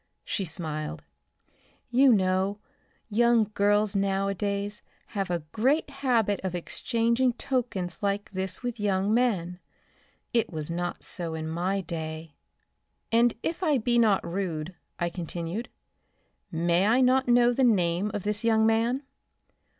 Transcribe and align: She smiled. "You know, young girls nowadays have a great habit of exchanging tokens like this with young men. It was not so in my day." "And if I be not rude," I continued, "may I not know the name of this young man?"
She 0.25 0.45
smiled. 0.45 1.03
"You 1.91 2.11
know, 2.11 2.57
young 3.11 3.51
girls 3.53 3.95
nowadays 3.95 4.81
have 5.09 5.29
a 5.29 5.43
great 5.51 5.91
habit 5.91 6.39
of 6.43 6.55
exchanging 6.55 7.33
tokens 7.33 8.01
like 8.01 8.31
this 8.31 8.63
with 8.63 8.79
young 8.79 9.13
men. 9.13 9.59
It 10.33 10.51
was 10.51 10.71
not 10.71 11.03
so 11.03 11.35
in 11.35 11.47
my 11.47 11.81
day." 11.81 12.33
"And 13.11 13.35
if 13.43 13.61
I 13.61 13.77
be 13.77 13.99
not 13.99 14.25
rude," 14.25 14.73
I 14.97 15.11
continued, 15.11 15.69
"may 16.51 16.87
I 16.87 16.99
not 17.01 17.27
know 17.27 17.53
the 17.53 17.63
name 17.63 18.09
of 18.11 18.23
this 18.23 18.43
young 18.43 18.65
man?" 18.65 19.03